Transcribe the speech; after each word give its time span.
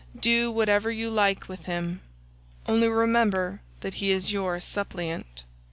Do 0.19 0.49
whatever 0.51 0.89
you 0.91 1.11
like 1.11 1.47
with 1.47 1.65
him, 1.65 2.01
only 2.67 2.87
remember 2.87 3.61
that 3.81 3.93
he 3.93 4.09
is 4.09 4.31
your 4.33 4.59
suppliant." 4.59 5.43